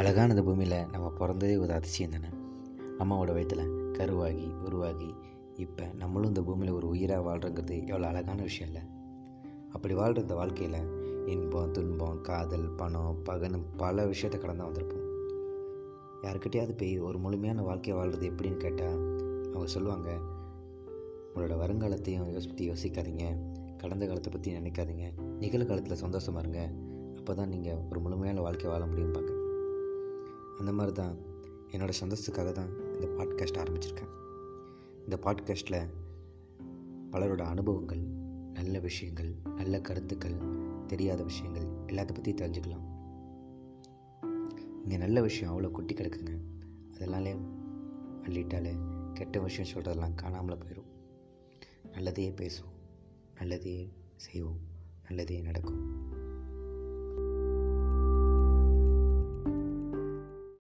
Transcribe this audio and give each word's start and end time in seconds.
அழகான 0.00 0.30
இந்த 0.30 0.42
பூமியில் 0.42 0.86
நம்ம 0.92 1.12
பிறந்ததே 1.18 1.58
ஒரு 1.58 1.72
அதிசயம் 1.72 2.10
தானே? 2.10 2.28
அம்மாவோட 2.98 3.32
வயத்தில் 3.32 3.92
கருவாகி 3.92 4.54
உருவாகி 4.64 5.14
இப்போ 5.56 5.84
நம்மளும் 5.98 6.28
இந்த 6.28 6.42
பூமியில் 6.42 6.74
ஒரு 6.74 6.88
உயிராக 6.88 7.22
வாழ்கிறங்கிறது 7.28 7.86
எவ்வளோ 7.86 8.06
அழகான 8.06 8.42
விஷயம் 8.42 8.72
இல்லை? 8.72 8.88
அப்படி 9.72 9.94
வாழ்கிற 9.94 10.20
இந்த 10.20 10.34
வாழ்க்கையில் 10.34 10.78
இன்பம் 11.26 11.70
துன்பம் 11.70 12.20
காதல் 12.20 12.70
பணம் 12.70 13.18
பகனும் 13.24 13.66
பல 13.76 14.06
விஷயத்தை 14.06 14.40
கடந்து 14.40 14.64
வந்திருப்போம். 14.64 15.06
யாருக்கிட்டையாவது 16.22 16.76
போய் 16.76 16.98
ஒரு 16.98 17.18
முழுமையான 17.18 17.62
வாழ்க்கையை 17.62 18.02
வாழ்கிறது 18.02 18.30
எப்படின்னு 18.30 18.56
கேட்டால் 18.56 18.98
அவங்க 19.46 19.66
சொல்லுவாங்க 19.66 20.18
உங்களோட 21.34 21.56
வருங்காலத்தையும் 21.64 22.36
யோசி 22.36 22.46
பற்றி 22.46 22.70
யோசிக்காதீங்க. 22.70 23.36
கடந்த 23.76 24.06
காலத்தை 24.06 24.32
பற்றி 24.32 24.54
நினைக்காதீங்க. 24.54 25.36
நிகழ்காலத்தில் 25.38 25.96
சந்தோஷமாக 25.96 26.48
இருங்க. 26.48 26.70
அப்போ 27.18 27.34
தான் 27.34 27.48
நீங்கள் 27.48 27.78
ஒரு 27.90 28.00
முழுமையான 28.00 28.40
வாழ்க்கை 28.40 28.70
வாழ 28.70 28.86
முடியும் 28.86 29.12
பார்க்க 29.12 29.39
அந்த 30.60 30.72
மாதிரி 30.72 30.92
தான் 30.96 31.14
என்னோடய 31.72 31.94
சந்தோஷத்துக்காக 32.00 32.52
தான் 32.52 32.70
இந்த 32.94 33.06
பாட்காஸ்ட் 33.18 33.60
ஆரம்பிச்சிருக்கேன். 33.62 34.10
இந்த 35.04 35.16
பாட்காஸ்ட்டில் 35.16 35.90
பலரோட 37.10 37.42
அனுபவங்கள் 37.42 38.02
நல்ல 38.52 38.78
விஷயங்கள் 38.78 39.30
நல்ல 39.56 39.80
கருத்துக்கள் 39.80 40.36
தெரியாத 40.86 41.22
விஷயங்கள் 41.22 41.66
எல்லாத்த 41.86 42.12
பற்றி 42.12 42.32
தெரிஞ்சுக்கலாம். 42.32 42.86
இங்கே 44.82 44.96
நல்ல 44.96 45.20
விஷயம் 45.20 45.52
அவ்வளோ 45.52 45.70
குட்டி 45.70 45.94
கிடக்குங்க 45.94 46.34
அதனாலே 46.94 47.34
அள்ளிட்டாலே 48.22 48.74
கெட்ட 49.14 49.40
விஷயம் 49.40 49.70
சொல்கிறதெல்லாம் 49.72 50.14
காணாமல் 50.14 50.58
போயிடும் 50.58 50.90
நல்லதையே 51.92 52.32
பேசுவோம் 52.42 52.78
நல்லதையே 53.40 53.88
செய்வோம் 54.16 54.60
நல்லதே 55.08 55.40
நடக்கும். 55.40 55.82